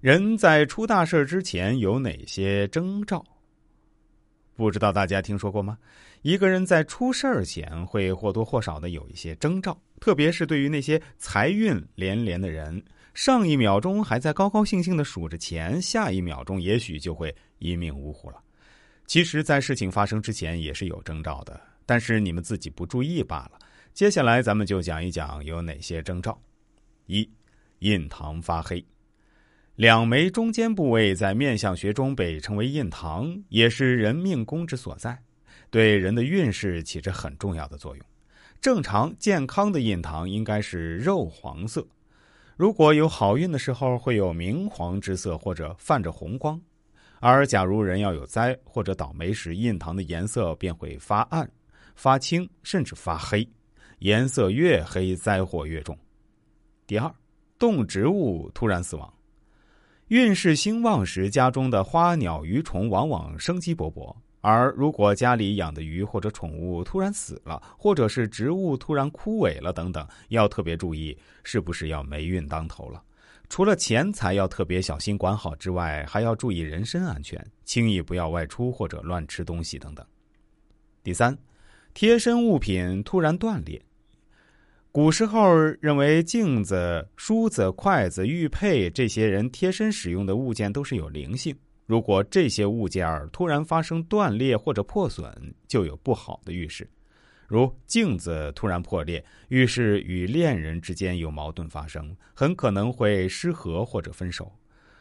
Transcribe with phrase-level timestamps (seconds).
[0.00, 3.22] 人在出大事之前有哪些征兆？
[4.56, 5.76] 不知道大家听说过吗？
[6.22, 12.82] 一个人在出事儿前会或多或少的有一些征兆，特别是对于那些财运连连的人，
[13.12, 18.42] 上一秒钟还在高高兴兴的数着钱，下一秒钟也许就会一命呜呼了。
[19.06, 23.58] 其实，在事情发生之前也是有征兆的，但是你们自己不注意罢了。
[23.92, 26.40] 接下来咱们就讲一讲有哪些征兆：
[27.04, 27.28] 一、
[27.80, 28.82] 印堂发黑。
[29.80, 35.18] 两眉中间部位在面相学中被称为印堂，也是人命宫之所在，
[35.70, 38.04] 对人的运势起着很重要的作用。
[38.60, 41.82] 正常健康的印堂应该是肉黄色，
[42.58, 46.60] 如果有好运的时候会有明黄之色或者泛着红光，
[47.18, 51.50] 而假如人要有灾或者倒霉时，印堂的颜色便会发暗、
[51.94, 53.48] 发青，甚至发黑。
[54.00, 55.96] 颜色越黑，灾祸越重。
[56.86, 57.10] 第二，
[57.58, 59.10] 动植物突然死亡。
[60.10, 73.00] 运势兴旺时，家中的花鸟鱼虫往往生机勃勃；而如果家里养的鱼或者宠物突然死了，或者是植物突然枯萎了等等，要特别注意是不是要霉运当头了。
[73.48, 80.04] 除了钱财要特别小心管好之外，还要注意人身安全，轻易不要外出或者乱吃东西等等。
[81.04, 81.38] 第三，
[81.94, 83.80] 贴身物品突然断裂。
[84.92, 91.56] 古时候认为镜子、梳子、筷子、玉佩这些人贴身使用的物件都是有灵性。
[91.86, 95.32] 如果这些物件突然发生断裂或者破损，
[95.68, 96.90] 就有不好的预示。
[97.46, 104.44] 如镜子突然破裂，预示与恋人之间有矛盾发生，很可能会失和或者分手；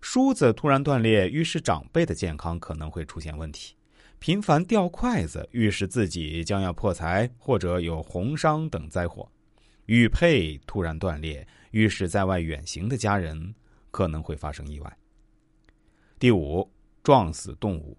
[0.00, 3.74] 梳子突然断裂，预示长辈的健康可能会出现问题；
[4.20, 9.28] 频繁掉筷子，预示自己将要破财或者有红伤等灾祸。
[9.92, 13.54] 玉佩突然断裂，预示在外远行的家人
[13.90, 14.98] 可能会发生意外。
[16.18, 16.66] 第五，
[17.02, 17.94] 撞死动物，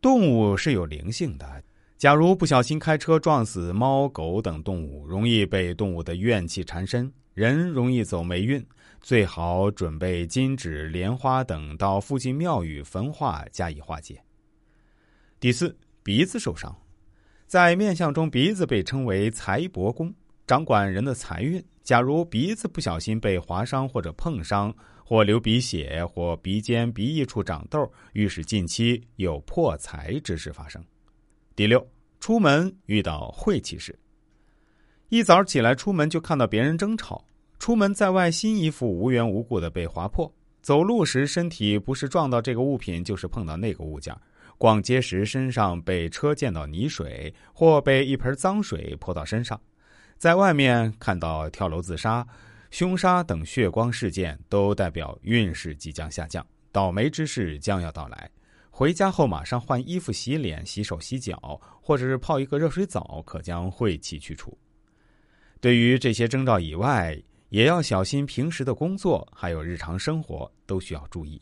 [0.00, 1.62] 动物是有灵性的。
[1.98, 8.66] 假如不小心开车撞死猫狗等动物，容易被动物的怨气缠身，人容易走霉运。
[9.02, 14.18] 最好准备金纸、莲花等到附近庙宇焚化加以化解。
[15.38, 16.74] 第四，鼻子受伤，
[17.46, 20.14] 在面相中，鼻子被称为财帛宫。
[20.46, 21.62] 掌管人的财运。
[21.82, 24.74] 假如鼻子不小心被划伤或者碰伤，
[25.04, 30.82] 或流鼻血，或鼻尖、鼻翼处长痘，预示近期有破财之事发生。
[31.54, 31.84] 第六，
[32.20, 33.96] 出门遇到晦气事。
[35.08, 37.24] 一早起来出门就看到别人争吵，
[37.58, 44.12] 出门在外新衣服无缘无故的被划破，走路时身体不是撞到这个物品，就是碰到那个物件，
[44.58, 49.60] 逛街时身上被车溅到泥水，或被一盆脏水泼到身上。
[50.18, 52.26] 在外面看到跳楼自杀、
[52.70, 58.30] 凶杀等血光事件，都代表运势即将下降，倒霉之事将要到来。
[58.70, 64.56] 回家后马上换衣服、洗脸、洗手、洗脚，或者是泡一个热水澡，可将晦气去除。
[65.60, 67.16] 对于这些征兆以外，
[67.48, 71.40] 也要小心平时的工作，还有日常生活都需要注意。